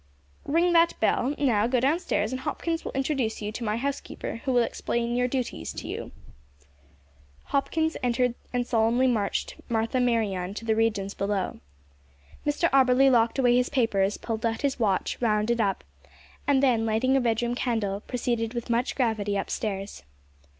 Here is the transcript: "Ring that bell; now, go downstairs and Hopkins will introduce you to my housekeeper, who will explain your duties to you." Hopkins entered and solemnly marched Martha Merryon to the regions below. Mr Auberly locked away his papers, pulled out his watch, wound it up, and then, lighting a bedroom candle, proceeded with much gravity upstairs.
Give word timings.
"Ring 0.45 0.73
that 0.73 0.99
bell; 0.99 1.35
now, 1.37 1.67
go 1.67 1.79
downstairs 1.79 2.31
and 2.31 2.39
Hopkins 2.39 2.83
will 2.83 2.91
introduce 2.93 3.39
you 3.39 3.51
to 3.51 3.63
my 3.63 3.77
housekeeper, 3.77 4.41
who 4.45 4.51
will 4.51 4.63
explain 4.63 5.15
your 5.15 5.27
duties 5.27 5.71
to 5.73 5.87
you." 5.87 6.11
Hopkins 7.43 7.95
entered 8.01 8.33
and 8.51 8.65
solemnly 8.65 9.05
marched 9.05 9.57
Martha 9.69 9.99
Merryon 9.99 10.55
to 10.55 10.65
the 10.65 10.75
regions 10.75 11.13
below. 11.13 11.59
Mr 12.47 12.67
Auberly 12.71 13.11
locked 13.11 13.37
away 13.37 13.55
his 13.55 13.69
papers, 13.69 14.17
pulled 14.17 14.43
out 14.43 14.63
his 14.63 14.79
watch, 14.79 15.21
wound 15.21 15.51
it 15.51 15.59
up, 15.61 15.83
and 16.47 16.63
then, 16.63 16.83
lighting 16.83 17.15
a 17.15 17.21
bedroom 17.21 17.53
candle, 17.53 17.99
proceeded 18.01 18.55
with 18.55 18.71
much 18.71 18.95
gravity 18.95 19.37
upstairs. 19.37 20.01